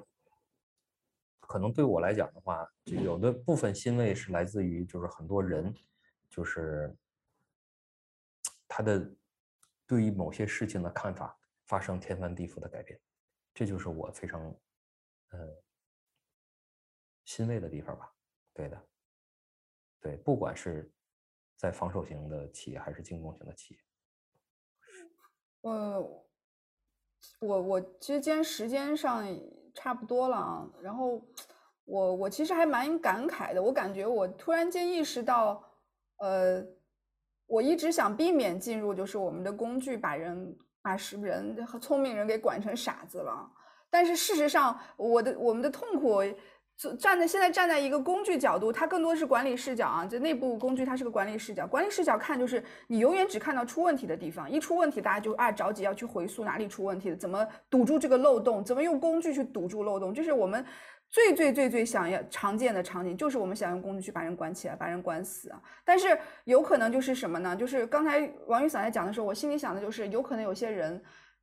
[1.41, 5.73] 可能对我来讲的话，就有的部分欣慰是来自于，就是很多人，
[6.29, 6.95] 就是
[8.67, 9.11] 他的
[9.87, 13.01] 对于某些事情的看法发生天翻地覆的改变，
[13.55, 14.55] 这就是我非常，
[15.31, 15.57] 嗯。
[17.31, 18.13] 欣慰的地方吧，
[18.53, 18.83] 对的，
[20.01, 20.93] 对，不管是
[21.57, 23.81] 在防守型的企业还是进攻型的企业，
[25.61, 26.01] 呃，
[27.39, 29.25] 我我其实今天时间上
[29.73, 31.25] 差不多了啊，然后
[31.85, 35.65] 我我其实还蛮感慨的，我感觉我突然间意识到，
[36.17, 36.67] 呃，
[37.47, 43.49] 我一直想避免进入，就是我们的工具把人把识人和聪明人给管成傻子了，
[43.89, 46.25] 但是事实上，我的我们的痛苦。
[46.99, 50.07] 站在现在站在一个工具角度，它更多是管理视角啊。
[50.07, 60.65] 这内部工具它是个管理视角，管理视角看就是你永远只看到出问题的地方，一出问题大家就啊着急要去回溯哪里出问题了，怎么堵住这个漏洞，怎么用工具去堵住漏洞，这是我们
[61.11, 65.61] 最最最最想要常见的场景，就是我们想用工具去把人关起来，把人关死啊。
[65.85, 67.55] 但是有可能就是什么呢？
[67.55, 71.03] 就是刚才王雨伞在讲的时候，我心里想的就是有可能有些人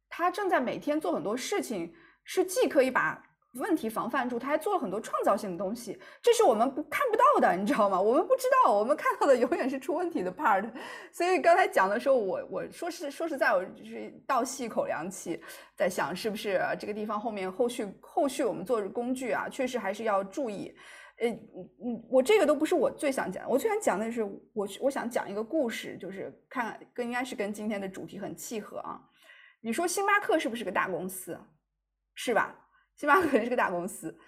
[0.09, 3.23] 他正在每天做很多事情，是既可以把。
[3.59, 7.99] 问题防范住，他还做了很多创造性的东西，这是我们不看不到的，你知道吗？
[7.99, 10.69] 我们不知道，我们看到的 永远是出问题的 part。
[11.11, 15.41] 所以刚才讲的时候，我我说是说实在，我就是倒吸一口凉气，
[15.75, 20.75] 在想是不是这个地方后面后续后续我们做工具啊，确实还是要注意。
[21.19, 29.01] 呃，嗯，我这个都不是我最想讲，我最想讲的是我我想讲一个故事，就是看跟应该是跟今天的主题很契合啊。
[29.61, 31.39] 你说星巴克是不是个大公司？
[32.13, 32.55] 是吧？
[32.97, 34.19] 星巴克是个大公司，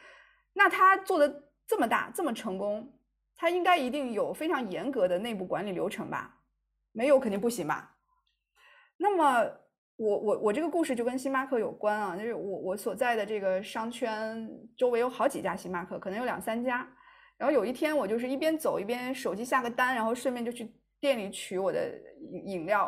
[0.54, 2.94] 那他做的这么大这么成功，
[3.36, 6.38] 他应该一定有非常严格的内部管理流程吧？
[6.92, 7.98] 没有肯定不行吧？
[8.98, 9.44] 那么
[9.98, 16.88] 我我我这个故事就跟星巴克有关啊，就是我我所在的这个商圈周围有好几家星巴克，可能有两三家。
[17.38, 21.90] 然后有一天我就是一边走一边手机下个单，然后顺便就去店里取我的
[22.46, 22.88] 饮料。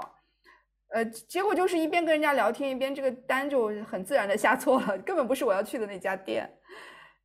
[0.91, 6.49] 呃，结果就是一边跟人家聊天，一边这个单就很自然的下错了，根本不是我要去的那家店。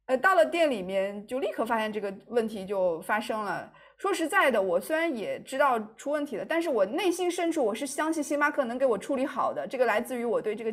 [0.07, 3.73] 呃，到了店里面，就立刻发现这个问题就发生了。
[3.99, 9.67] 说实在的，我虽然也知道出问题了，但是我内心深处我是相信星巴克能给我处理好的。
[9.67, 10.73] 这个来自于我对这个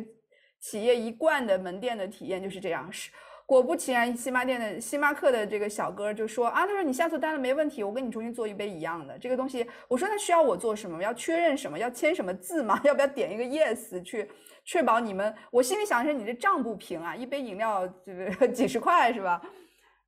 [0.60, 2.90] 企业一贯的门店的体验就是这样。
[2.92, 3.10] 是。
[3.46, 9.66] 果不其然，星巴店的星巴克的这个小哥就说啊，他说你下错单了没问题，我跟你重新做一杯一样的这个东西。
[9.86, 11.02] 我说那需要我做什么？
[11.02, 11.78] 要确认什么？
[11.78, 12.80] 要签什么字吗？
[12.84, 14.30] 要不要点一个 yes 去
[14.64, 15.34] 确保你们？
[15.50, 19.42] 我心里想的是你这账不平啊，一杯饮料这个 几十块是吧？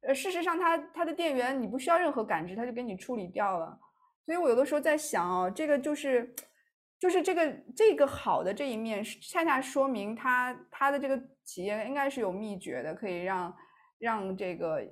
[0.01, 3.78] 呃，事实上他他的店员你不需要任何感知，他就给你处理掉了。
[4.24, 6.34] 所以我有的时候在想哦，这个就是。
[6.99, 13.57] 就是这个这个好的这一面，恰恰说明他他的这个企业应该是有秘诀的，可以让
[13.99, 14.82] 让这个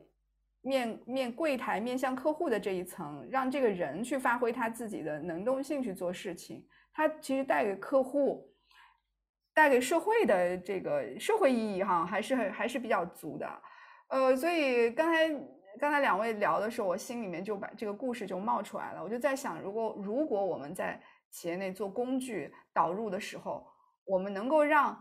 [0.60, 6.66] 面面柜台面向客户的这一层，让这个人去发挥他自己的能动性去做事情。
[6.92, 8.54] 他其实带给客户、
[9.52, 13.62] 带给社会的这个社会意义哈，还是很还是比较足的。
[14.08, 15.28] 呃，所以刚才
[15.80, 19.02] 刚才两位聊的时候，我心里面就把这个故事就冒出来了。
[19.02, 21.00] 我就在想，如果如果我们在
[21.34, 23.66] 企业内做工具导入的时候，
[24.04, 24.96] 我们能够让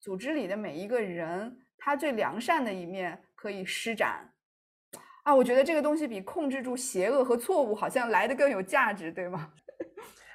[0.00, 4.28] 组织里的每一个人他最良善的一面可以施展，
[5.22, 9.52] 啊，我觉得这个东西比控制住邪恶和错误好像来的更有价值，对吗？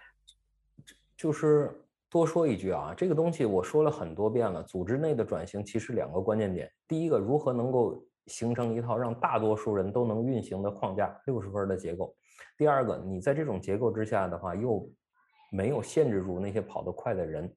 [1.17, 4.63] 就是多说一句啊，这个东西我说了很多遍了。
[4.63, 12.15] 组织内的转型其实两个关键点，第一个，如何能够形成一套让大多数人都能运行的框架，六十分的结构；
[12.57, 14.89] 第二个，你在这种结构之下的话，又
[15.55, 17.49] 没有限制住那些跑得快的人，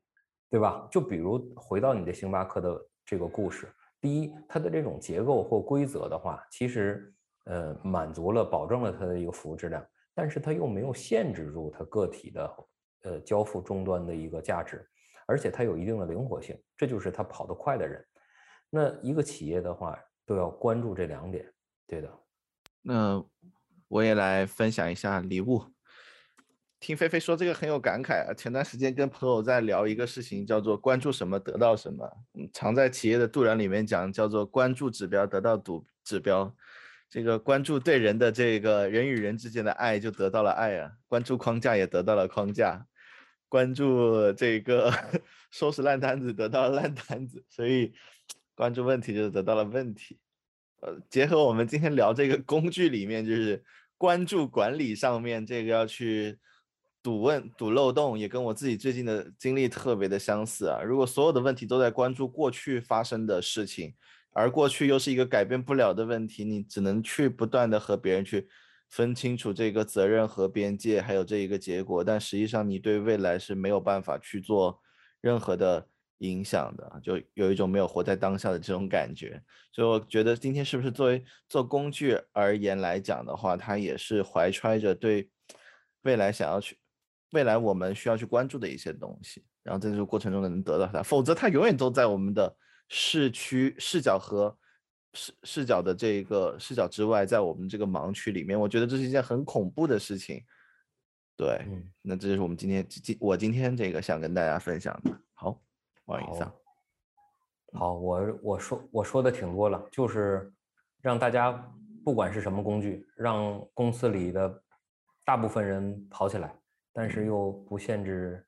[0.48, 0.86] 对吧？
[0.90, 3.68] 就比如回到你的星巴克的这个故事，
[4.00, 7.12] 第一，它的这种结构或规则的话，其实
[7.46, 9.84] 呃满足了、保证了它的一个服务质量，
[10.14, 12.56] 但是它又没有限制住它个体的。
[13.02, 14.84] 呃，交付终端的一个价值，
[15.24, 18.04] 而且它有一定的灵活性，这就是它跑得快的人。
[18.68, 19.96] 那一个企业的话，
[20.26, 21.48] 都要关注这两点，
[21.86, 22.12] 对的。
[22.82, 23.24] 那
[23.86, 25.62] 我也来分享一下礼物。
[26.80, 28.34] 听菲菲说这个很有感慨啊。
[28.34, 32.08] 前段时间跟朋友在聊一个事情，叫做关注什么得到什么。
[32.34, 36.54] 嗯，常在企业的度量里面讲，叫做关注指标得到度指标。
[37.10, 42.86] 这个关注对人的这个人与人之间的爱，就得到了爱啊；关注框架也得到了框架，
[43.48, 44.92] 关注这个
[45.50, 47.94] 收拾烂摊子得到了烂摊子，所以
[48.54, 50.18] 关注问题就得到了问题。
[50.80, 53.64] 呃，结合我们今天聊这个工具里面，就是
[53.96, 56.38] 关注管理上面这个要去
[57.02, 60.80] 堵问堵漏洞，也跟我自己最近的经历特别的相似啊。
[60.82, 63.94] 如果所有的问题都在关注过去发生的事情。
[64.34, 68.46] 而过去又是一个改变不了的问题，你只能去不断的和别人去
[68.88, 72.04] 分清楚这个责任和边界，还有这一个结果。
[72.04, 74.80] 但实际上，你对未来是没有办法去做
[75.20, 75.88] 任何的
[76.18, 79.42] 影响的，就有一种没有活在当下的这种感觉。
[79.72, 85.28] 所以我觉得今天是不是作为做工具而言来讲的话，它也是怀揣着对
[86.02, 86.76] 未来想要去
[87.30, 92.56] 未来我们需要去关注的一些东西，然后在这个过程中能得到它，否则它永远都在我们的。
[92.90, 94.56] 视区视角和
[95.12, 100.42] 视视角的这个视角之外，在我们这个盲区里面，我觉得这是一件很恐怖的事情。
[101.36, 101.66] 对，
[102.00, 105.20] 那这就是我们今天今我今天这个想跟大家分享的。
[105.34, 105.60] 好，
[106.06, 106.50] 王以上。
[107.74, 110.50] 好，我我说我说的挺多了，就是
[111.02, 111.52] 让大家
[112.02, 114.62] 不管是什么工具，让公司里的
[115.26, 116.58] 大部分人跑起来，
[116.98, 118.44] 但是又不限制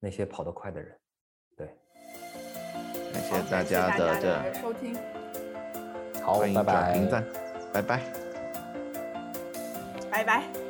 [0.00, 0.98] 那些跑得快的人。
[1.56, 1.68] 对
[3.12, 4.96] 感谢大家的这收听，
[6.20, 6.98] 好，拜拜，
[7.72, 8.02] 拜拜，
[10.10, 10.67] 拜拜。